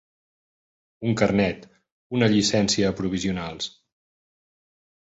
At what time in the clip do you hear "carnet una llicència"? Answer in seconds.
1.21-2.93